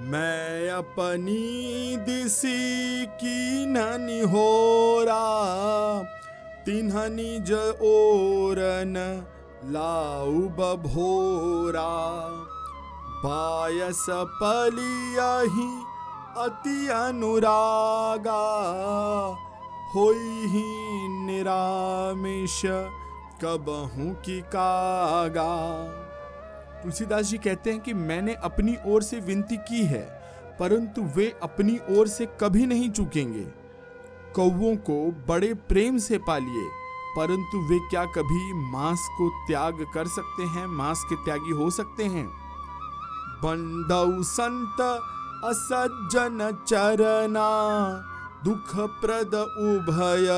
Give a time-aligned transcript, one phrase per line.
[0.00, 5.04] मैं अपनी दिसी की ननी हो
[6.66, 9.26] तिन्हनी ज ओरन
[9.64, 12.18] लाउ बभोरा।
[13.26, 15.82] पायस पलियही
[16.38, 18.44] अति अनुरागा।
[19.96, 22.62] होई ही निरामिष
[23.44, 25.52] कबहू की कागा।
[26.86, 30.02] तुलसीदास जी कहते हैं कि मैंने अपनी ओर से विनती की है,
[30.58, 33.42] परंतु वे अपनी ओर से कभी नहीं चूकेंगे।
[34.34, 36.66] कौवों को बड़े प्रेम से पालिए,
[37.16, 40.66] परंतु वे क्या कभी मांस को त्याग कर सकते हैं?
[40.66, 42.26] मांस के त्यागी हो सकते हैं?
[43.42, 44.80] बंदौ संत
[45.44, 47.48] असज्जन चरना
[48.44, 50.28] दुख प्रद उभय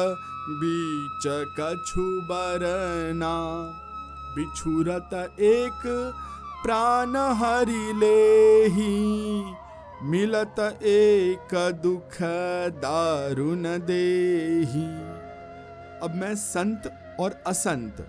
[0.55, 1.29] बीच
[1.61, 3.35] कछु बरना।
[4.29, 5.83] बिछुरत एक
[6.63, 8.69] प्राण हरि ले
[10.05, 12.17] मिलत एक दुख
[12.77, 14.85] दारुण देही।
[16.03, 18.01] अब मैं संत और असंत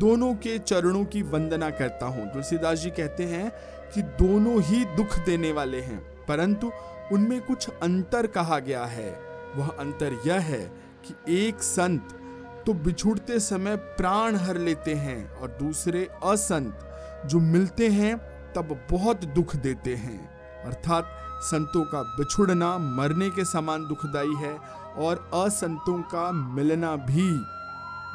[0.00, 3.50] दोनों के चरणों की वंदना करता हूँ। तुलसीदास जी कहते हैं
[3.94, 5.98] कि दोनों ही दुख देने वाले हैं,
[6.28, 6.72] परंतु
[7.12, 9.10] उनमें कुछ अंतर कहा गया है।
[9.56, 10.64] वह अंतर यह है
[11.04, 12.18] कि एक संत
[12.66, 16.85] तो बिछुड़ते समय प्राण हर लेते हैं और दूसरे असंत
[17.26, 18.16] जो मिलते हैं,
[18.52, 20.18] तब बहुत दुख देते हैं।
[20.64, 21.04] अर्थात
[21.42, 24.56] संतों का बिछुड़ना मरने के समान दुखदाई है
[24.98, 27.28] और असंतों का मिलना भी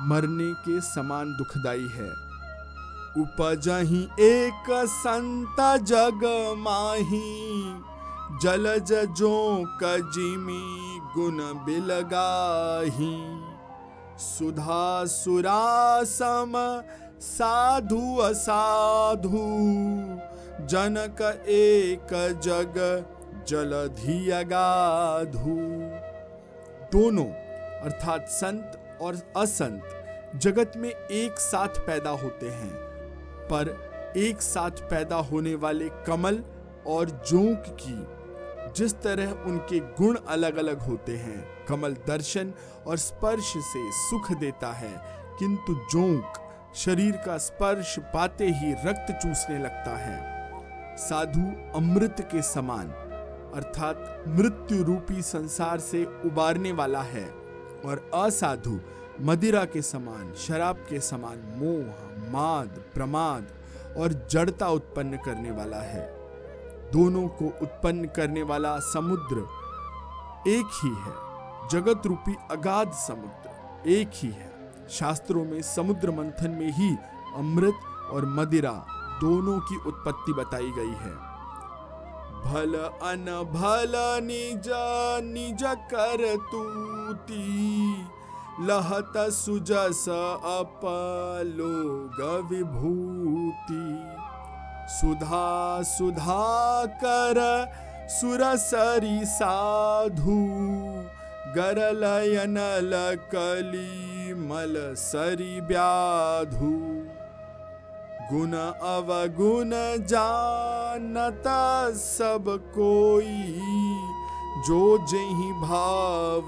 [0.02, 2.10] मरने के समान दुखदाई है।
[3.18, 6.22] उपजही एक संत जग
[6.58, 7.74] माही
[8.42, 13.16] जलज जो कजिमी गुण बिलगाही।
[14.20, 16.52] सुधा सुरासम
[17.22, 19.40] साधु असाधु,
[20.66, 22.78] जनक एक जग
[23.48, 25.56] जलधि अगाधु
[26.94, 27.26] दोनों,
[27.82, 29.84] अर्थात संत और असंत,
[30.36, 32.74] जगत में एक साथ पैदा होते हैं।
[33.48, 36.44] पर एक साथ पैदा होने वाले कमल
[36.88, 38.06] और जोंक की,
[38.76, 42.54] जिस तरह उनके गुण अलग अलग होते हैं, कमल दर्शन
[42.88, 44.96] और स्पर्श से सुख देता है,
[45.40, 51.42] किंतु जोंक शरीर का स्पर्श पाते ही रक्त चूसने लगता है। साधु
[51.78, 52.88] अमृत के समान,
[53.56, 57.26] अर्थात मृत्यु रूपी संसार से उबारने वाला है
[57.86, 58.80] और असाधु
[59.22, 63.48] मदिरा के समान, शराब के समान मोह, माद, प्रमाद
[63.98, 66.06] और जड़ता उत्पन्न करने वाला है।
[66.92, 69.48] दोनों को उत्पन्न करने वाला समुद्र
[70.48, 71.14] एक ही है,
[71.70, 74.51] जगत रूपी अगाध समुद्र एक ही है।
[74.92, 76.90] शास्त्रों में, समुद्र मंथन में ही
[77.36, 77.80] अमृत
[78.12, 78.72] और मदिरा
[79.22, 81.14] दोनों की उत्पत्ति बताई गई है।
[82.44, 83.94] भल अन भल
[84.24, 84.68] निज
[85.26, 85.64] निज
[85.94, 87.48] कर तूती,
[88.62, 90.06] लहत सुजस
[90.52, 93.86] अपलोग विभूति।
[94.92, 97.38] सुधा सुधा कर
[98.12, 100.40] सुरसरी साधु
[101.58, 106.72] गरलयन लकली मल सरी व्याधु
[108.32, 109.72] गुण अवगुण
[110.08, 112.46] जानता सब
[112.76, 113.54] कोई,
[114.68, 116.48] जो जही भाव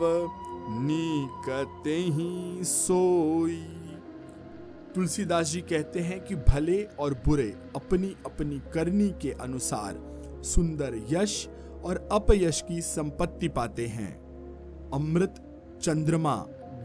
[0.82, 3.64] नीकते ही सोई।
[4.96, 9.96] तुलसीदास जी कहते हैं कि भले और बुरे अपनी अपनी करनी के अनुसार
[10.44, 11.48] सुंदर यश
[11.86, 14.23] और अपयश की संपत्ति पाते हैं।
[14.94, 15.36] अमृत,
[15.82, 16.36] चंद्रमा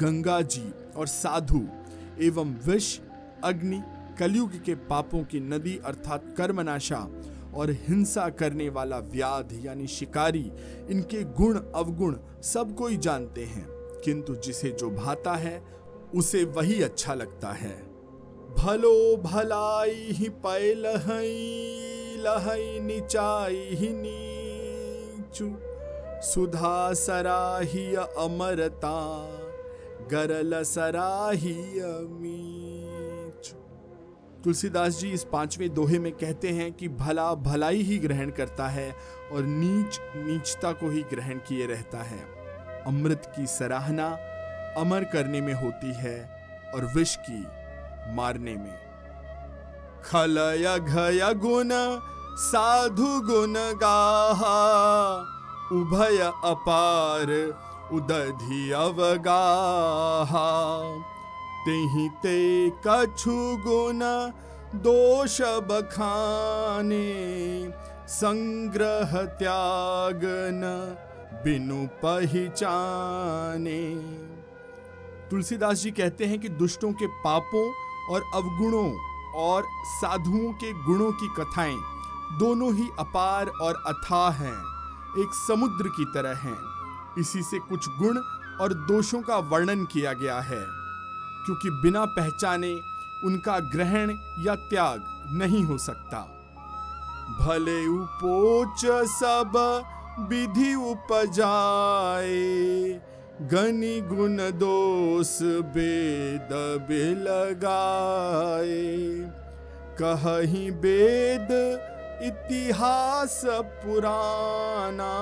[0.03, 1.69] गंगा जी और साधु
[2.21, 2.99] एवं विष,
[3.45, 3.83] अग्नि,
[4.19, 7.09] कलयुग के पापों की नदी अर्थात कर्मनाशा
[7.55, 10.53] और हिंसा करने वाला व्याध यानी शिकारी,
[10.91, 13.67] इनके गुण, अवगुण सब कोई जानते हैं।
[14.05, 15.65] किंतु जिसे जो भाता है,
[16.15, 17.89] उसे वही अच्छा लगता है।
[18.59, 21.75] भलो भलाई ही पै लहई
[22.19, 25.68] लहई निचाई ही नीचू।
[26.23, 28.99] सुधा सराही अमरता
[30.11, 33.55] गरल सराही अमीच
[34.45, 38.95] तुलसीदास जी इस पाँचवें दोहे में कहते हैं कि भला भलाई ही ग्रहण करता है
[39.33, 42.21] और नीच नीचता को ही ग्रहण किए रहता है।
[42.87, 44.09] अमृत की सराहना
[44.77, 46.43] अमर करने में होती है
[46.75, 47.47] और विष की
[48.15, 48.79] मारने में।
[50.05, 51.71] खलय घय गुण,
[52.37, 55.38] साधु गुण गाहा
[55.73, 57.59] उभय अपार
[57.93, 60.81] उदधि अवगाहा।
[61.65, 63.99] तेहि ते कछु गुण
[64.79, 67.73] दोष बखाने,
[68.09, 70.21] संग्रह त्याग
[70.55, 70.97] न
[71.45, 73.95] बिनु पहचाने।
[75.31, 77.73] तुलसीदास जी कहते हैं कि दुष्टों के पापों
[78.11, 78.97] और अवगुणों
[79.35, 81.77] और साधुओं के गुणों की कथाएँ
[82.39, 84.78] दोनों ही अपार और अथाह हैं।
[85.17, 86.59] एक समुद्र की तरह हैं।
[87.19, 88.19] इसी से कुछ गुण
[88.61, 90.65] और दोषों का वर्णन किया गया है,
[91.45, 92.73] क्योंकि बिना पहचाने
[93.25, 96.21] उनका ग्रहण या त्याग नहीं हो सकता।
[97.41, 99.53] भले उपोच सब
[100.29, 102.37] विधि उपजाए,
[103.51, 105.39] गनि गुण दोष
[105.75, 106.53] बेद
[107.23, 108.87] लगाए
[110.01, 111.49] कहीं वेद
[112.23, 115.13] इतिहास पुराना,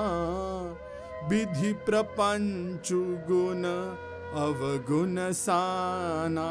[1.29, 2.89] विधि प्रपंच
[3.27, 3.63] गुण
[4.37, 6.47] अवगुण साना।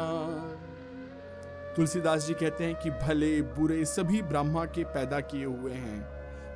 [1.75, 6.01] तुलसीदास जी कहते हैं कि भले बुरे सभी ब्रह्मा के पैदा किए हुए हैं,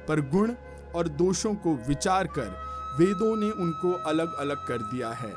[0.08, 0.54] पर गुण
[0.96, 2.50] और दोषों को विचार कर
[3.00, 5.34] वेदों ने उनको अलग अलग कर दिया है।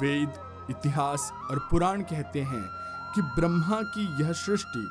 [0.00, 0.32] वेद,
[0.70, 2.64] इतिहास और पुराण कहते हैं
[3.14, 4.88] कि ब्रह्मा की यह सृष्टि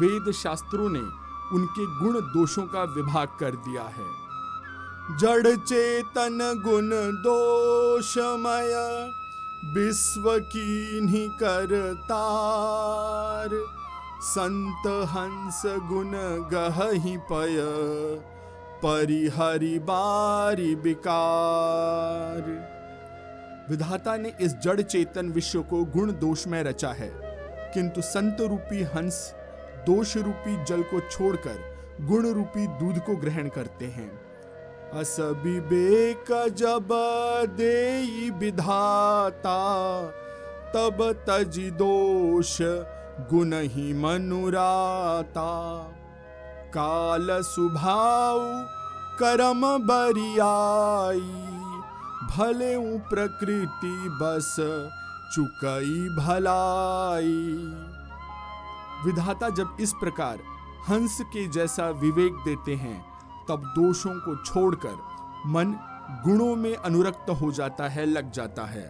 [0.00, 1.23] वेद शास्त्रों ने
[1.54, 4.06] उनके गुण दोषों का विभाग कर दिया है।
[5.18, 6.90] जड़ चेतन गुण
[7.22, 8.72] दोषमय,
[9.74, 13.48] विश्व की करतार
[14.24, 16.10] संत हंस गुण
[16.52, 17.56] गही पय,
[18.82, 22.42] परिहरि बारी विकार।
[23.70, 27.10] विधाता ने इस जड़ चेतन विश्व को गुण दोष में रचा है,
[27.74, 29.34] किंतु संत रूपी हंस
[29.86, 34.24] दोष रूपी जल को छोड़कर गुण रूपी दूध को ग्रहण करते हैं।
[36.48, 36.88] जब
[37.56, 39.58] दे विधाता,
[40.74, 42.58] तब तजि दोष
[43.30, 45.48] गुण ही मनुराता।
[46.68, 48.40] काल सुभाव
[49.20, 51.34] करम बरियाई,
[52.36, 54.56] भले प्रकृति बस
[55.34, 57.56] चुकई भलाई।
[59.04, 60.38] विधाता जब इस प्रकार
[60.88, 63.00] हंस के जैसा विवेक देते हैं,
[63.48, 64.96] तब दोषों को छोड़कर
[65.46, 65.74] मन
[66.24, 68.82] गुणों में अनुरक्त हो जाता है, लग जाता है।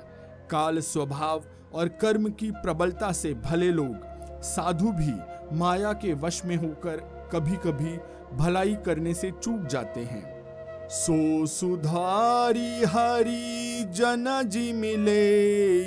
[0.51, 1.45] काल स्वभाव
[1.75, 5.13] और कर्म की प्रबलता से भले लोग साधु भी
[5.59, 6.97] माया के वश में होकर
[7.33, 7.99] कभी कभी
[8.37, 15.83] भलाई करने से चूक जाते हैं। सो सुधारी हरि जन जी मिले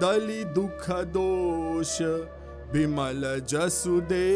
[0.00, 1.96] दली दुख दोष
[2.72, 4.26] विमल जसु दे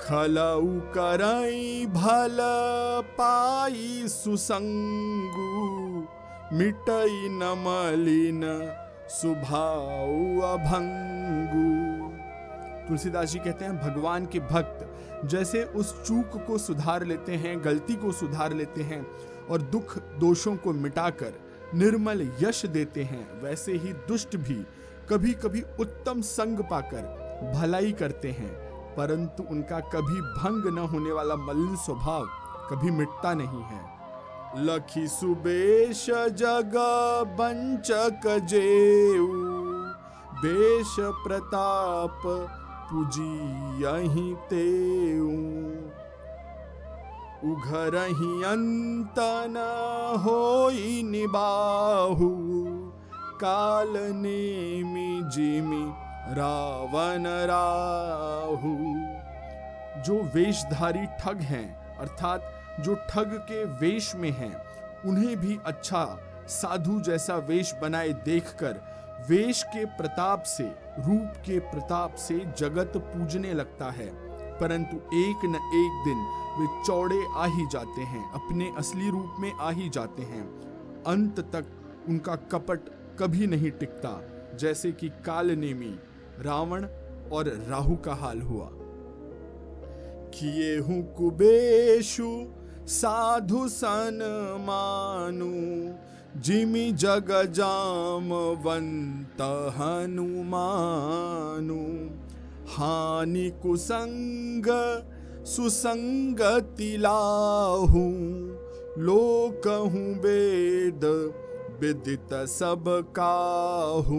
[0.00, 2.38] खलऊ करई भल
[3.18, 5.46] पाई सुसंगु,
[6.52, 8.42] मिटई न मलिन
[9.10, 11.70] सुभाऊ अभंगु।
[12.88, 17.94] तुलसीदास जी कहते हैं, भगवान के भक्त जैसे उस चूक को सुधार लेते हैं, गलती
[17.94, 19.06] को सुधार लेते हैं
[19.50, 21.32] और दुख दोषों को मिटाकर
[21.74, 24.64] निर्मल यश देते हैं, वैसे ही दुष्ट भी
[25.10, 28.52] कभी कभी उत्तम संग पाकर भलाई करते हैं,
[28.96, 32.26] परंतु उनका कभी भंग न होने वाला मलिन स्वभाव
[32.70, 33.80] कभी मिटता नहीं है।
[34.58, 36.06] लखी सुबेश
[36.38, 36.72] जग
[37.38, 39.26] बंचक जेऊ
[41.24, 42.22] प्रताप
[42.90, 43.32] पूजी
[43.82, 45.30] यही तेऊ।
[48.44, 49.18] अंत
[49.48, 49.62] न
[50.24, 52.28] होई निबाहु
[53.44, 55.92] काल नेमि जिमि
[56.34, 58.76] रावण राहु।
[60.02, 64.62] जो वेशधारी ठग हैं, अर्थात जो ठग के वेश में हैं,
[65.06, 68.80] उन्हें भी अच्छा साधु जैसा वेश बनाए देखकर
[69.28, 70.64] वेश के प्रताप से,
[70.98, 74.06] रूप के प्रताप से जगत पूजने लगता है।
[74.58, 76.26] परंतु एक न एक दिन
[76.60, 80.44] वे चौड़े आ ही जाते हैं, अपने असली रूप में आ ही जाते हैं।
[81.06, 81.64] अंत तक
[82.08, 84.22] उनका कपट कभी नहीं टिकता,
[84.56, 85.98] जैसे कि कालनेमी,
[86.40, 86.86] रावण
[87.32, 88.70] और राहु का हाल हुआ।
[90.34, 92.46] किए हूँ कुबेशु,
[92.86, 94.18] साधु सन
[94.60, 95.50] मानु,
[96.40, 102.10] जिमि जग जामवंत हनुमानु
[102.68, 104.64] हानि कुसंग,
[105.46, 108.10] सुसंगति लाहू
[108.98, 111.00] लोकहूँ वेद
[111.82, 112.84] विदित सब
[113.16, 114.18] काहू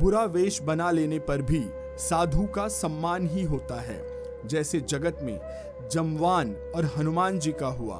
[0.00, 1.60] बुरा वेश बना लेने पर भी
[1.98, 4.00] साधु का सम्मान ही होता है।
[4.46, 5.40] जैसे जगत में
[5.92, 7.96] जमवान और हनुमान जी का हुआ।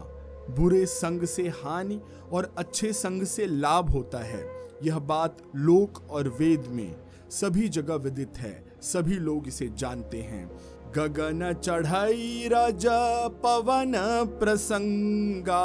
[0.51, 2.01] बुरे संग से हानि
[2.33, 6.97] और अच्छे संग से लाभ होता है। यह बात लोक और वेद में
[7.31, 10.51] सभी जगह विदित है। सभी लोग इसे जानते हैं।
[10.97, 13.93] गगन चढ़ाई राजा पवन
[14.41, 15.65] प्रसंगा।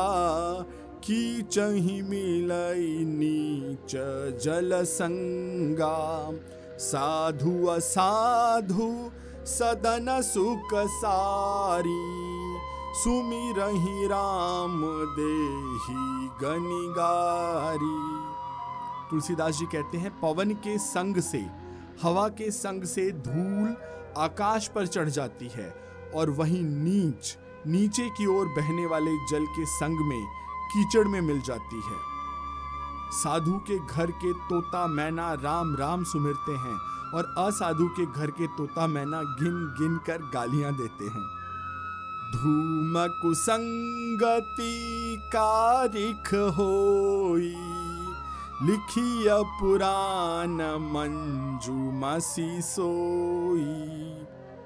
[1.03, 3.91] की चही मिलई नीच
[4.43, 6.31] जल संगा
[6.79, 9.11] साधु असाधु
[9.45, 11.99] सदन सुख सारी।
[13.03, 14.81] सुमिरहि राम
[15.19, 17.97] देही गनिगारी।
[19.09, 21.45] तुलसीदास जी कहते हैं, पवन के संग से,
[22.03, 23.75] हवा के संग से धूल
[24.17, 25.73] आकाश पर चढ़ जाती है
[26.15, 30.42] और वहीं नीच, नीचे की ओर बहने वाले जल के संग में
[30.73, 31.97] कीचड़ में मिल जाती है।
[33.13, 36.77] साधु के घर के तोता मैना राम राम सुमिरते हैं
[37.13, 41.25] और असाधु के घर के तोता मैना गिन गिन कर गालियाँ देते हैं।
[42.33, 44.71] धूम कुसंगति
[45.27, 47.53] कारिख होई,
[48.63, 49.27] लिखिय
[49.59, 50.55] पुराण
[50.87, 53.67] मंजू मसी सोई।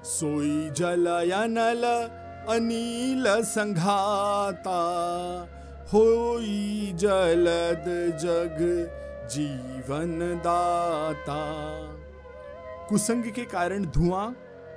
[0.06, 1.84] सोई जलयनल
[2.48, 4.80] अनिल संघाता
[5.92, 7.84] होई जलद
[8.20, 8.58] जग
[9.32, 11.36] जीवन दाता।
[12.88, 14.30] कुसंग के कारण धुआँ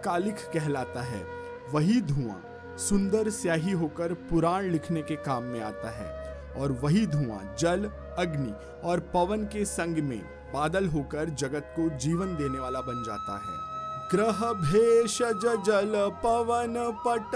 [0.03, 1.23] कालिख कहलाता है,
[1.71, 2.41] वही धुआँ
[2.79, 6.09] सुंदर स्याही होकर पुराण लिखने के काम में आता है,
[6.55, 8.53] और वही धुआँ जल, अग्नि
[8.83, 10.21] और पवन के संग में
[10.53, 13.70] बादल होकर जगत को जीवन देने वाला बन जाता है।
[14.11, 16.73] ग्रह भेषज जल पवन
[17.07, 17.31] पट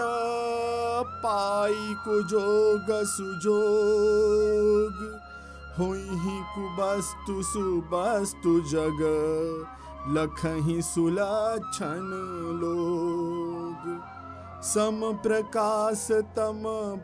[1.24, 4.98] पाई को जोग सुजोग
[5.80, 9.00] हुई कुबस्तु सुबस्तु जग,
[10.10, 12.12] लखही सुलक्षण
[12.62, 13.88] लोग।
[14.64, 16.64] सम प्रकाश तम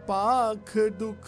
[0.10, 1.28] पाख दुख,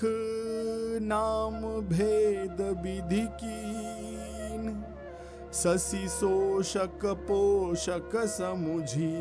[1.01, 1.59] नाम
[1.89, 4.22] भेद विधि कीन
[5.53, 9.13] शशि शोषक पोषक समुझी,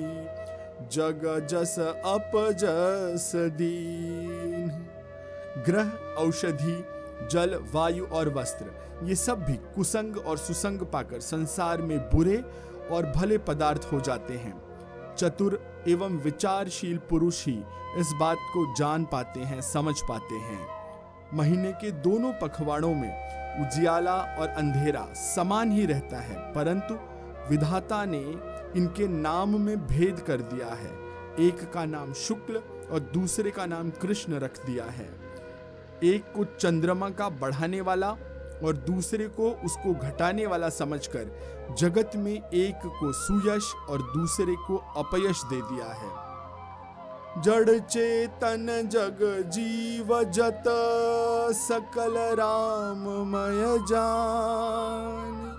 [0.89, 4.71] जग जस अपजस दीन।
[5.67, 6.85] ग्रह, औषधि,
[7.33, 8.67] जल, वायु और वस्त्र,
[9.03, 12.45] ये सब भी कुसंग और सुसंग पाकर संसार में बुरे
[12.91, 14.63] और भले पदार्थ हो जाते हैं।
[15.17, 17.65] चतुर एवं विचारशील पुरुष ही
[17.97, 20.82] इस बात को जान पाते हैं, समझ पाते हैं।
[21.35, 26.95] महीने के दोनों पखवाड़ों में उजियाला और अंधेरा समान ही रहता है, परंतु
[27.51, 28.23] विधाता ने
[28.77, 30.91] इनके नाम में भेद कर दिया है।
[31.41, 32.63] एक का नाम शुक्ल
[32.93, 35.09] और दूसरे का नाम कृष्ण रख दिया है।
[36.05, 38.11] एक को चंद्रमा का बढ़ाने वाला
[38.65, 44.77] और दूसरे को उसको घटाने वाला समझकर जगत में एक को सुयश और दूसरे को
[44.97, 46.32] अपयश दे दिया है।
[47.39, 50.65] जड़ चेतन जग जीव जत,
[51.53, 55.53] सकल राममय जान।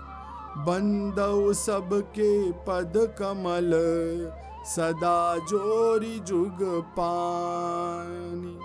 [0.66, 3.72] बंदौ सबके पद कमल,
[4.66, 6.58] सदा जोरी जुग
[6.90, 8.58] पानी।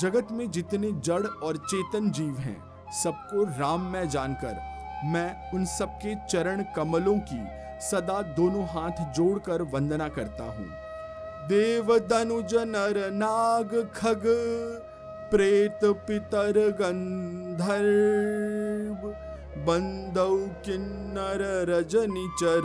[0.00, 4.60] जगत में जितने जड़ और चेतन जीव हैं, सबको राम में जानकर,
[5.04, 7.46] मैं उन सबके चरण कमलों की
[7.80, 10.87] सदा दोनों हाथ जोड़कर वंदना करता हूँ।
[11.48, 14.22] देव दनुज नर नाग खग,
[15.30, 19.08] प्रेत पितर गंधर्व,
[19.64, 20.36] बंदौ
[20.66, 22.62] किन्नर रजनी चर,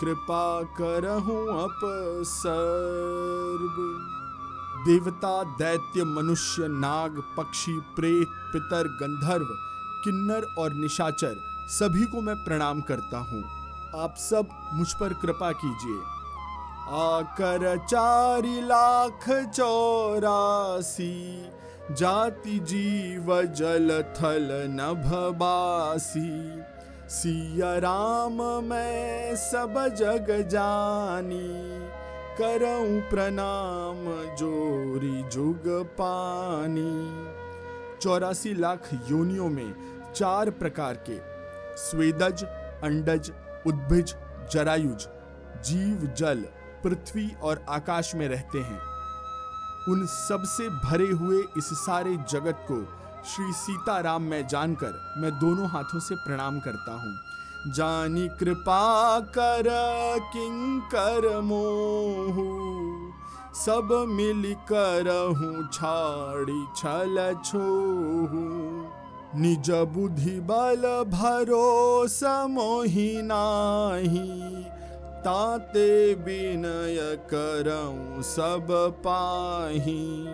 [0.00, 3.76] कृपा करहूं अपसर्व।
[4.86, 9.46] देवता, दैत्य, मनुष्य, नाग, पक्षी, प्रेत पितर गंधर्व,
[10.04, 11.36] किन्नर और निशाचर,
[11.68, 13.44] सभी को मैं प्रणाम करता हूँ।
[14.02, 16.21] आप सब मुझ पर कृपा कीजिए।
[16.88, 21.14] आकर चारि लाख चौरासी,
[21.90, 26.30] जाति जीव जल थल नभबासी।
[27.08, 31.48] सिया राम, मैं सब जग जानी,
[32.38, 34.04] करऊं प्रणाम
[34.36, 36.92] जोरी जुग पानी।
[38.00, 39.74] चौरासी लाख योनियों में
[40.14, 41.18] चार प्रकार के
[41.76, 42.44] स्वेदज,
[42.84, 43.32] अंडज,
[43.66, 44.14] उद्भिज,
[44.52, 45.06] जरायुज,
[45.64, 46.44] जीव जल
[46.84, 48.80] पृथ्वी और आकाश में रहते हैं।
[49.88, 52.82] उन सबसे भरे हुए इस सारे जगत को
[53.24, 59.68] श्री सीताराम में जानकर मैं दोनों हाथों से प्रणाम करता हूँ। जानी कृपा कर
[60.32, 62.46] किंकर मोहू,
[63.56, 68.42] सब मिल कर हूँ छाड़ी छल छोहू।
[69.34, 74.64] निज बुद्धि बल, भरोसा मोहि नाही
[75.24, 76.98] ताते, विनय
[77.32, 78.66] करऊं, सब
[79.06, 80.28] पाही।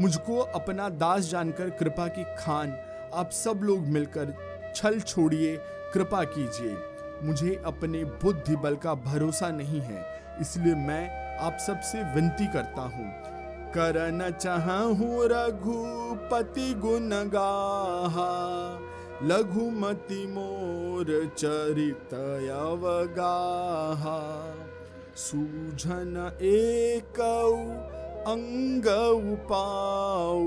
[0.00, 2.76] मुझको अपना दास जानकर कृपा की खान,
[3.14, 4.34] आप सब लोग मिलकर
[4.76, 5.56] छल छोड़िए,
[5.94, 6.76] कृपा कीजिए।
[7.22, 10.04] मुझे अपने बुद्धि बल का भरोसा नहीं है,
[10.40, 13.12] इसलिए मैं आप सबसे विनती करता हूँ।
[13.74, 17.10] करन चाहूँ रघुपति गुण
[19.22, 24.20] गाहा लघुमति मोर चरित अवगाहा।
[25.16, 26.32] सूझन
[29.32, 30.44] उपाऊ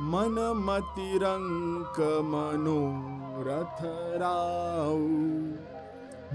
[0.00, 3.78] मन मति रंक मनोरथ
[4.20, 5.08] राऊ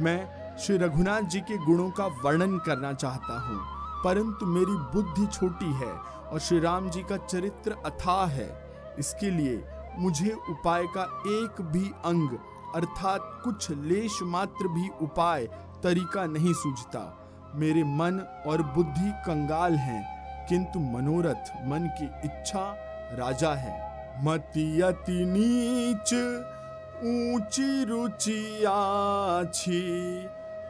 [0.04, 3.60] मैं श्री रघुनाथ जी के गुणों का वर्णन करना चाहता हूँ,
[4.04, 5.93] परंतु मेरी बुद्धि छोटी है
[6.32, 9.63] और श्री राम जी का चरित्र अथाह है। इसके लिए
[9.97, 12.38] मुझे उपाय का एक भी अंग,
[12.75, 15.45] अर्थात कुछ लेश मात्र भी उपाय,
[15.84, 17.02] तरीका नहीं सूझता।
[17.56, 20.04] मेरे मन और बुद्धि कंगाल हैं,
[20.49, 22.65] किंतु मनोरथ मन की इच्छा
[23.12, 23.78] राजा है।
[24.25, 26.13] मति अति नीच,
[27.04, 29.82] ऊँची रुचि आछी,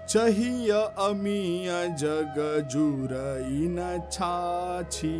[0.08, 2.36] चहिय अमीय जग
[2.71, 5.17] जुरई न छाछी।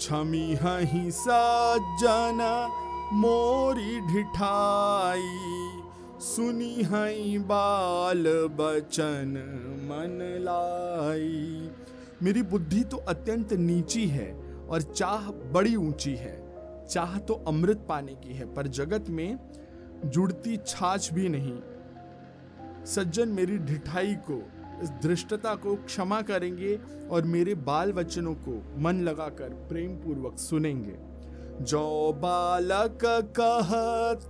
[0.00, 2.40] छमी हही सज्जन
[3.12, 5.22] मोरी ढिठाई,
[6.20, 8.24] सुनी हई बाल
[8.60, 9.34] बचन
[9.84, 11.70] मन लाई।
[12.22, 14.32] मेरी बुद्धि तो अत्यंत नीची है
[14.68, 16.34] और चाह बड़ी ऊँची है।
[16.90, 19.38] चाह तो अमृत पाने की है, पर जगत में
[20.04, 21.58] जुड़ती छाछ भी नहीं।
[22.86, 24.42] सज्जन मेरी ढिठाई को,
[24.82, 26.78] इस धृष्टता को क्षमा करेंगे
[27.10, 31.11] और मेरे बाल वचनों को मन लगाकर प्रेम पूर्वक सुनेंगे।
[31.60, 33.04] जो बालक
[33.38, 33.70] कह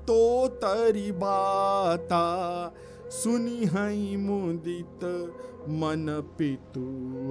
[0.07, 2.25] तो तरी बाता,
[3.13, 5.05] सुनी हई मुदित
[5.71, 6.07] मन
[6.39, 6.81] पितु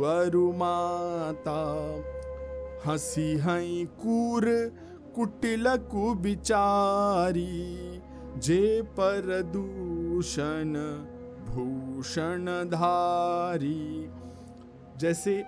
[0.05, 1.59] अरुमाता।
[2.85, 4.45] हसी हई कूर
[5.15, 7.45] कुटिल कुबिचारी,
[8.37, 10.73] जे पर दूषण
[11.45, 14.09] भूषण धारी।
[14.97, 15.43] जैसे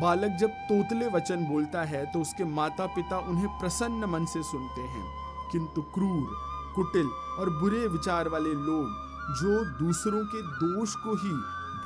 [0.00, 4.80] बालक जब तोतले वचन बोलता है तो उसके माता पिता उन्हें प्रसन्न मन से सुनते
[4.80, 5.14] हैं।
[5.52, 6.36] किंतु क्रूर,
[6.74, 7.06] कुटिल
[7.38, 8.86] और बुरे विचार वाले लोग,
[9.36, 11.32] जो दूसरों के दोष को ही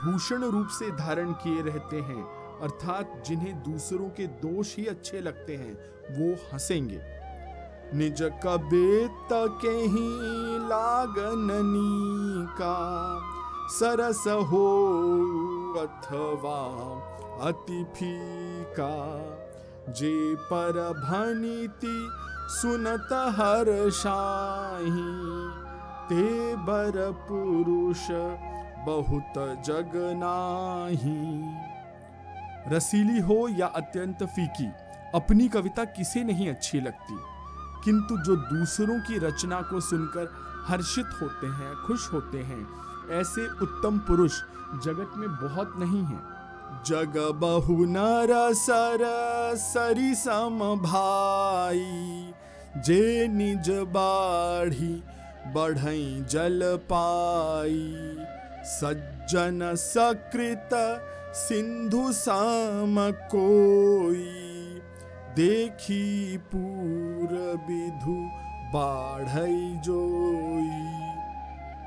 [0.04, 2.22] भूषण रूप से धारण किए रहते हैं,
[2.60, 5.74] अर्थात जिन्हें दूसरों के दोष ही अच्छे लगते हैं,
[6.10, 7.00] वो हंसेंगे।
[7.94, 10.08] निज कबेत के ही
[10.68, 12.76] लागननी का
[13.68, 14.66] सरस हो
[15.78, 16.58] अथवा
[17.40, 19.20] अति फीका,
[19.92, 22.08] जे पर भनीति
[22.48, 25.60] सुनत हर शाही।
[26.08, 28.06] ते बर पुरुष
[28.86, 31.54] बहुत जग नाही।
[32.76, 34.68] रसीली हो या अत्यंत फीकी,
[35.14, 37.16] अपनी कविता किसे नहीं अच्छी लगती?
[37.84, 40.32] किंतु जो दूसरों की रचना को सुनकर
[40.66, 42.68] हर्षित होते हैं, खुश होते हैं,
[43.10, 44.32] ऐसे उत्तम पुरुष
[44.84, 46.39] जगत में बहुत नहीं हैं।
[46.86, 49.02] जग बहु नर सर
[49.56, 52.32] सरी सम भाई,
[52.76, 54.92] जे निज बाढ़ी
[55.54, 56.60] बढ़ई जल
[56.92, 57.80] पाई।
[58.70, 60.70] सज्जन सकृत
[61.36, 62.96] सिंधु साम
[63.30, 64.28] कोई,
[65.36, 67.32] देखी पूर
[67.68, 68.18] विधु
[68.74, 70.86] बाढ़ई जोई।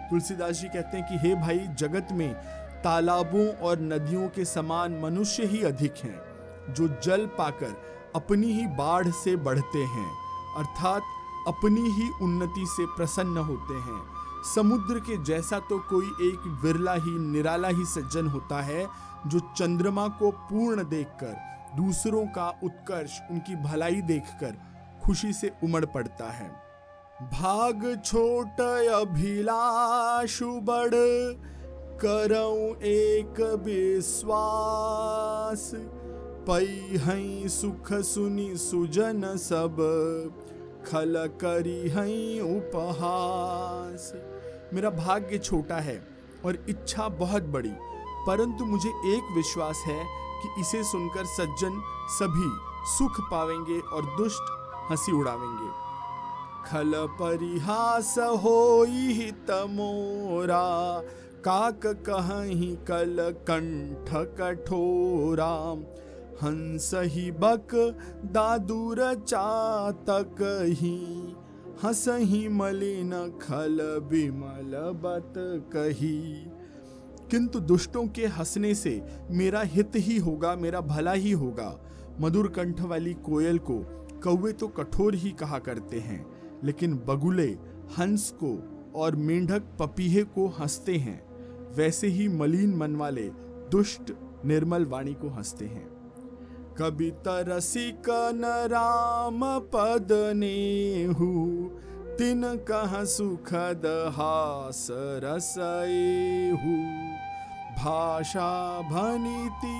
[0.10, 2.36] तुलसीदास जी कहते हैं कि हे भाई, जगत में
[2.84, 6.20] तालाबों और नदियों के समान मनुष्य ही अधिक हैं,
[6.74, 7.76] जो जल पाकर
[8.16, 10.10] अपनी ही बाढ़ से बढ़ते हैं,
[10.58, 11.02] अर्थात
[11.48, 14.02] अपनी ही उन्नति से प्रसन्न होते हैं।
[14.56, 18.88] समुद्र के जैसा तो कोई एक विरला ही, निराला ही सज्जन होता है,
[19.28, 21.36] जो चंद्रमा को पूर्ण देखकर,
[21.78, 24.58] दूसरों का उत्कर्ष, उनकी भलाई देखकर,
[25.06, 26.50] खुशी से उमड़ पड़ता है।
[27.24, 30.96] भाग छोट अभिलाषु बड़
[31.96, 35.72] करऊं एक विश्वास।
[36.48, 39.78] पई हई सुख सुनी सुजन सब,
[40.88, 44.12] खल करी हई उपहास।
[44.74, 46.02] मेरा भाग्य छोटा है
[46.46, 47.74] और इच्छा बहुत बड़ी,
[48.28, 50.04] परंतु मुझे एक विश्वास है
[50.42, 52.50] कि इसे सुनकर सज्जन सभी
[52.90, 54.52] सुख पावेंगे और दुष्ट
[54.92, 55.72] हँसी उड़ावेंगे।
[56.66, 61.02] खल परिहास होई हित मोरा
[61.46, 65.84] काक कहीं कल कंठ कठोरा,
[66.42, 67.76] हंस ही बक
[68.26, 70.36] दादुर चातक
[70.80, 71.36] ही
[71.84, 75.34] हंस ही मलिन खल विमल बत
[75.74, 76.46] कही।
[77.32, 79.02] किंतु दुष्टों के हंसने से
[79.32, 81.80] मेरा हित ही होगा, मेरा भला ही होगा।
[82.20, 83.80] मधुर कंठ वाली कोयल को
[84.24, 86.26] कौवे तो कठोर ही कहा करते हैं,
[86.64, 87.50] लेकिन बगुले,
[88.00, 88.58] हंस को
[88.96, 91.33] और मेंढक पपीहे को हँसते हैं।
[91.78, 93.30] वैसे ही मलिन मन वाले
[93.72, 94.12] दुष्ट
[94.46, 95.88] निर्मल वाणी को हँसते हैं।
[96.78, 101.30] कविता रसिक न राम पद नेहु,
[102.18, 106.76] तिन कह सुखद हास रसएहु
[107.84, 109.78] भाषा भनीति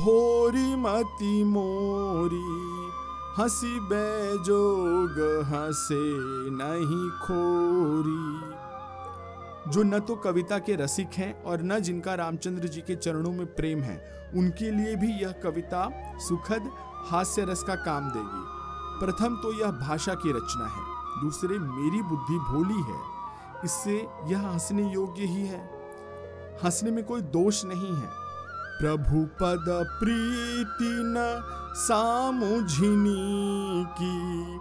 [0.00, 2.44] भोरी मति मोरी,
[3.38, 6.04] हँसी बेजोग हंसे
[6.50, 8.53] नहीं खोरी।
[9.68, 13.46] जो न तो कविता के रसिक हैं और न जिनका रामचंद्र जी के चरणों में
[13.46, 13.96] प्रेम है,
[14.36, 16.70] उनके लिए भी यह कविता सुखद,
[17.06, 18.42] हास्य रस का काम देगी।
[19.00, 20.82] प्रथम तो यह भाषा की रचना है,
[21.20, 22.98] दूसरे मेरी बुद्धि भोली है,
[23.64, 23.96] इससे
[24.26, 25.62] यह हंसने योग्य ही है।
[26.64, 28.08] हंसने में कोई दोष नहीं है।
[28.78, 29.64] प्रभु पद
[30.00, 31.16] प्रीति न
[31.76, 33.16] सामुझिनी
[34.00, 34.58] की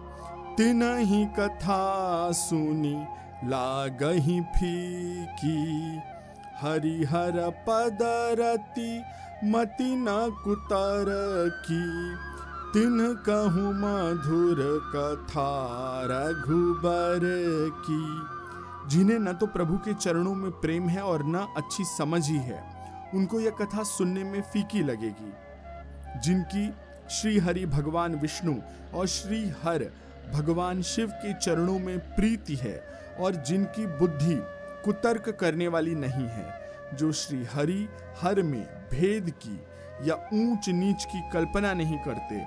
[0.55, 2.95] तिन ही कथा सुनी
[3.43, 5.60] लागही फीकी,
[6.58, 8.91] हरिहर पदरति,
[9.45, 10.06] मति न
[10.43, 11.10] कुतर
[11.65, 11.84] की
[12.73, 14.60] तिन कहूँ मधुर
[14.95, 15.49] कथा
[16.03, 17.19] रघुबर
[17.86, 22.38] की जिन्हें न तो प्रभु के चरणों में प्रेम है और न अच्छी समझ ही
[22.38, 22.63] है,
[23.15, 25.32] उनको यह कथा सुनने में फीकी लगेगी।
[26.19, 26.69] जिनकी
[27.12, 28.56] श्री हरि भगवान विष्णु
[28.93, 29.86] और श्री हर
[30.31, 32.83] भगवान शिव के चरणों में प्रीति है
[33.19, 34.38] और जिनकी बुद्धि
[34.86, 37.89] कुतर्क करने वाली नहीं है, जो श्री हरि
[38.21, 39.59] हर में भेद की
[40.09, 42.45] या ऊंच नीच की कल्पना नहीं करते,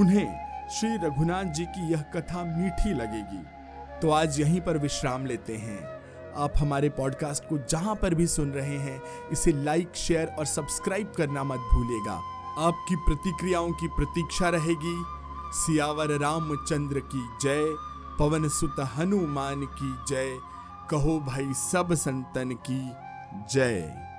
[0.00, 3.42] उन्हें श्री रघुनाथ जी की यह कथा मीठी लगेगी।
[4.00, 5.94] तो आज यहीं पर विश्राम लेते हैं।
[6.36, 11.12] आप हमारे पॉडकास्ट को जहाँ पर भी सुन रहे हैं, इसे लाइक, शेयर और सब्सक्राइब
[11.16, 12.20] करना मत भूलिएगा।
[12.58, 15.23] आपकी प्रतिक्रियाओं की प्रतीक्षा रहेगी।
[15.54, 17.74] सियावर रामचंद्र की जय,
[18.18, 20.38] पवन सुत हनुमान की जय,
[20.90, 22.90] कहो भाई सब संतन की
[23.52, 24.10] जय।